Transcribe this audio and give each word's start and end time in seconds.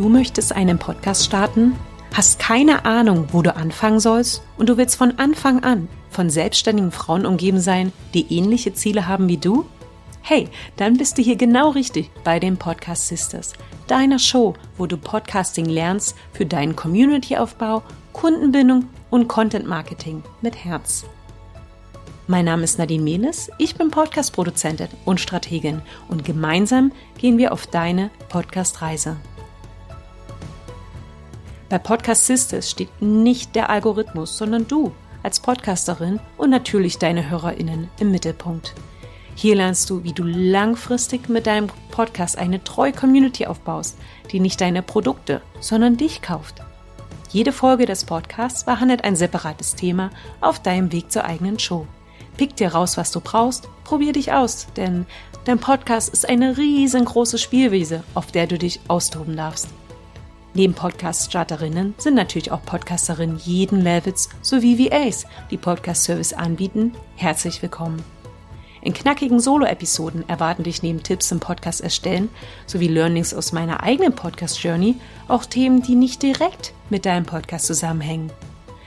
Du 0.00 0.08
möchtest 0.08 0.56
einen 0.56 0.78
Podcast 0.78 1.26
starten, 1.26 1.76
hast 2.14 2.38
keine 2.38 2.86
Ahnung, 2.86 3.26
wo 3.32 3.42
du 3.42 3.54
anfangen 3.54 4.00
sollst 4.00 4.42
und 4.56 4.70
du 4.70 4.78
willst 4.78 4.96
von 4.96 5.18
Anfang 5.18 5.62
an 5.62 5.88
von 6.08 6.30
selbstständigen 6.30 6.90
Frauen 6.90 7.26
umgeben 7.26 7.60
sein, 7.60 7.92
die 8.14 8.34
ähnliche 8.34 8.72
Ziele 8.72 9.06
haben 9.06 9.28
wie 9.28 9.36
du? 9.36 9.66
Hey, 10.22 10.48
dann 10.76 10.96
bist 10.96 11.18
du 11.18 11.22
hier 11.22 11.36
genau 11.36 11.68
richtig 11.68 12.10
bei 12.24 12.40
den 12.40 12.56
Podcast 12.56 13.08
Sisters, 13.08 13.52
deiner 13.88 14.18
Show, 14.18 14.54
wo 14.78 14.86
du 14.86 14.96
Podcasting 14.96 15.66
lernst 15.66 16.16
für 16.32 16.46
deinen 16.46 16.76
Community-Aufbau, 16.76 17.82
Kundenbindung 18.14 18.86
und 19.10 19.28
Content 19.28 19.66
Marketing 19.66 20.22
mit 20.40 20.64
Herz. 20.64 21.04
Mein 22.26 22.46
Name 22.46 22.64
ist 22.64 22.78
Nadine 22.78 23.04
Mehles, 23.04 23.50
ich 23.58 23.74
bin 23.74 23.90
Podcast-Produzentin 23.90 24.88
und 25.04 25.20
Strategin 25.20 25.82
und 26.08 26.24
gemeinsam 26.24 26.90
gehen 27.18 27.36
wir 27.36 27.52
auf 27.52 27.66
deine 27.66 28.08
Podcast-Reise. 28.30 29.18
Bei 31.70 31.78
Podcast 31.78 32.26
Sisters 32.26 32.68
steht 32.68 33.00
nicht 33.00 33.54
der 33.54 33.70
Algorithmus, 33.70 34.36
sondern 34.36 34.66
du 34.66 34.90
als 35.22 35.38
Podcasterin 35.38 36.18
und 36.36 36.50
natürlich 36.50 36.98
deine 36.98 37.30
HörerInnen 37.30 37.88
im 38.00 38.10
Mittelpunkt. 38.10 38.74
Hier 39.36 39.54
lernst 39.54 39.88
du, 39.88 40.02
wie 40.02 40.12
du 40.12 40.24
langfristig 40.24 41.28
mit 41.28 41.46
deinem 41.46 41.68
Podcast 41.92 42.36
eine 42.38 42.64
treue 42.64 42.92
Community 42.92 43.46
aufbaust, 43.46 43.96
die 44.32 44.40
nicht 44.40 44.60
deine 44.60 44.82
Produkte, 44.82 45.42
sondern 45.60 45.96
dich 45.96 46.22
kauft. 46.22 46.56
Jede 47.30 47.52
Folge 47.52 47.86
des 47.86 48.04
Podcasts 48.04 48.64
behandelt 48.64 49.04
ein 49.04 49.14
separates 49.14 49.76
Thema 49.76 50.10
auf 50.40 50.60
deinem 50.60 50.90
Weg 50.90 51.12
zur 51.12 51.24
eigenen 51.24 51.60
Show. 51.60 51.86
Pick 52.36 52.56
dir 52.56 52.72
raus, 52.72 52.96
was 52.96 53.12
du 53.12 53.20
brauchst, 53.20 53.68
probier 53.84 54.12
dich 54.12 54.32
aus, 54.32 54.66
denn 54.76 55.06
dein 55.44 55.60
Podcast 55.60 56.12
ist 56.12 56.28
eine 56.28 56.56
riesengroße 56.56 57.38
Spielwiese, 57.38 58.02
auf 58.14 58.32
der 58.32 58.48
du 58.48 58.58
dich 58.58 58.80
austoben 58.88 59.36
darfst. 59.36 59.68
Neben 60.52 60.74
Podcast-Starterinnen 60.74 61.94
sind 61.96 62.14
natürlich 62.14 62.50
auch 62.50 62.62
Podcasterinnen 62.64 63.38
jeden 63.38 63.82
Levels 63.82 64.28
sowie 64.42 64.90
VAs, 64.90 65.24
die 65.48 65.56
Podcast-Service 65.56 66.32
anbieten, 66.32 66.92
herzlich 67.14 67.62
willkommen. 67.62 68.02
In 68.82 68.92
knackigen 68.92 69.38
Solo-Episoden 69.38 70.28
erwarten 70.28 70.64
dich 70.64 70.82
neben 70.82 71.04
Tipps 71.04 71.30
im 71.30 71.38
Podcast 71.38 71.82
erstellen 71.82 72.30
sowie 72.66 72.88
Learnings 72.88 73.32
aus 73.32 73.52
meiner 73.52 73.84
eigenen 73.84 74.12
Podcast-Journey 74.12 74.96
auch 75.28 75.44
Themen, 75.44 75.82
die 75.82 75.94
nicht 75.94 76.20
direkt 76.20 76.72
mit 76.88 77.06
deinem 77.06 77.26
Podcast 77.26 77.66
zusammenhängen. 77.66 78.32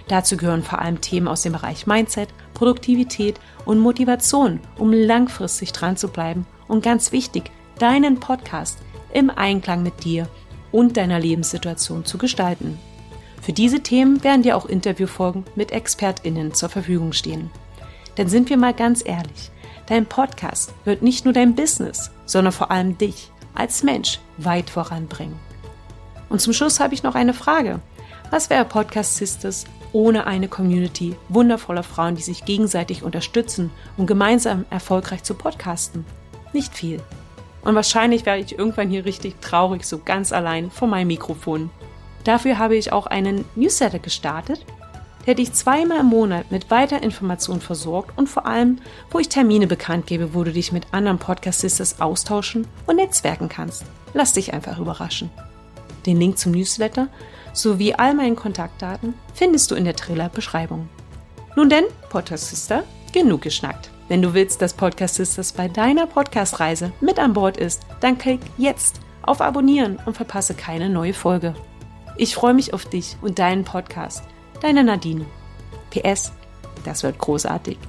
Dazu 0.09 0.35
gehören 0.35 0.63
vor 0.63 0.79
allem 0.79 0.99
Themen 0.99 1.29
aus 1.29 1.43
dem 1.43 1.53
Bereich 1.53 1.87
Mindset, 1.87 2.27
Produktivität 2.55 3.39
und 3.63 3.79
Motivation, 3.79 4.59
um 4.77 4.91
langfristig 4.91 5.71
dran 5.71 5.95
zu 5.95 6.09
bleiben 6.09 6.45
und 6.67 6.83
ganz 6.83 7.13
wichtig, 7.13 7.51
deinen 7.79 8.19
Podcast 8.19 8.79
im 9.13 9.29
Einklang 9.29 9.81
mit 9.81 10.03
dir 10.03 10.27
und 10.73 10.97
deiner 10.97 11.19
Lebenssituation 11.19 12.03
zu 12.03 12.17
gestalten. 12.17 12.77
Für 13.41 13.53
diese 13.53 13.81
Themen 13.81 14.23
werden 14.23 14.41
dir 14.41 14.57
auch 14.57 14.65
Interviewfolgen 14.65 15.45
mit 15.55 15.71
ExpertInnen 15.71 16.53
zur 16.53 16.69
Verfügung 16.69 17.13
stehen. 17.13 17.49
Denn 18.17 18.27
sind 18.27 18.49
wir 18.49 18.57
mal 18.57 18.73
ganz 18.73 19.03
ehrlich, 19.05 19.51
dein 19.85 20.05
Podcast 20.05 20.73
wird 20.83 21.01
nicht 21.01 21.23
nur 21.25 21.33
dein 21.33 21.55
Business, 21.55 22.11
sondern 22.25 22.53
vor 22.53 22.71
allem 22.71 22.97
dich 22.97 23.31
als 23.53 23.83
Mensch 23.83 24.19
weit 24.37 24.69
voranbringen. 24.69 25.39
Und 26.29 26.41
zum 26.41 26.53
Schluss 26.53 26.79
habe 26.79 26.93
ich 26.93 27.03
noch 27.03 27.15
eine 27.15 27.33
Frage. 27.33 27.79
Was 28.31 28.49
wäre 28.49 28.65
Podcast 28.65 29.17
Sisters 29.17 29.65
ohne 29.91 30.25
eine 30.25 30.47
Community 30.47 31.15
wundervoller 31.29 31.83
Frauen, 31.83 32.15
die 32.15 32.23
sich 32.23 32.45
gegenseitig 32.45 33.03
unterstützen, 33.03 33.69
um 33.97 34.07
gemeinsam 34.07 34.65
erfolgreich 34.71 35.23
zu 35.23 35.35
podcasten? 35.35 36.05
Nicht 36.51 36.73
viel. 36.73 36.99
Und 37.63 37.75
wahrscheinlich 37.75 38.25
werde 38.25 38.41
ich 38.41 38.57
irgendwann 38.57 38.89
hier 38.89 39.05
richtig 39.05 39.39
traurig, 39.41 39.85
so 39.85 39.99
ganz 40.03 40.33
allein 40.33 40.69
vor 40.69 40.87
meinem 40.87 41.07
Mikrofon. 41.07 41.69
Dafür 42.23 42.57
habe 42.57 42.75
ich 42.75 42.91
auch 42.91 43.05
einen 43.05 43.45
Newsletter 43.55 43.99
gestartet, 43.99 44.65
der 45.25 45.35
dich 45.35 45.53
zweimal 45.53 46.01
im 46.01 46.07
Monat 46.07 46.51
mit 46.51 46.69
weiteren 46.69 47.03
Informationen 47.03 47.61
versorgt 47.61 48.17
und 48.17 48.27
vor 48.27 48.45
allem, 48.45 48.79
wo 49.09 49.19
ich 49.19 49.29
Termine 49.29 49.67
bekannt 49.67 50.07
gebe, 50.07 50.33
wo 50.33 50.43
du 50.43 50.51
dich 50.51 50.71
mit 50.71 50.87
anderen 50.91 51.19
Podcast-Sisters 51.19 52.01
austauschen 52.01 52.67
und 52.85 52.97
netzwerken 52.97 53.47
kannst. 53.47 53.85
Lass 54.13 54.33
dich 54.33 54.53
einfach 54.53 54.79
überraschen. 54.79 55.29
Den 56.05 56.17
Link 56.17 56.37
zum 56.37 56.51
Newsletter 56.51 57.07
sowie 57.53 57.93
all 57.93 58.13
meinen 58.13 58.35
Kontaktdaten 58.35 59.13
findest 59.33 59.71
du 59.71 59.75
in 59.75 59.85
der 59.85 59.95
Trailer-Beschreibung. 59.95 60.89
Nun 61.55 61.69
denn, 61.69 61.85
Podcast 62.09 62.49
Sister, 62.49 62.83
genug 63.13 63.43
geschnackt. 63.43 63.92
Wenn 64.13 64.21
du 64.21 64.35
willst, 64.35 64.61
dass 64.61 64.75
Podcast 64.75 65.15
Sisters 65.15 65.53
bei 65.53 65.67
deiner 65.67 66.05
Podcast-Reise 66.05 66.91
mit 67.01 67.17
an 67.17 67.33
Bord 67.33 67.57
ist, 67.57 67.81
dann 67.99 68.19
klick 68.19 68.41
jetzt 68.59 68.99
auf 69.23 69.41
Abonnieren 69.41 69.97
und 70.05 70.15
verpasse 70.15 70.53
keine 70.53 70.87
neue 70.87 71.15
Folge. 71.15 71.55
Ich 72.15 72.35
freue 72.35 72.53
mich 72.53 72.75
auf 72.75 72.85
dich 72.85 73.17
und 73.23 73.39
deinen 73.39 73.63
Podcast. 73.63 74.23
Deine 74.61 74.83
Nadine. 74.83 75.25
PS, 75.89 76.31
das 76.83 77.01
wird 77.01 77.17
großartig. 77.17 77.79